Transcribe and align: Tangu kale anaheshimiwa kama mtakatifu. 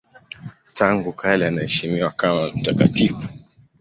Tangu 0.73 1.13
kale 1.13 1.47
anaheshimiwa 1.47 2.11
kama 2.11 2.51
mtakatifu. 2.51 3.29